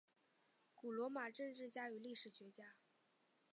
[0.73, 2.73] 古罗马政治家与历史学家。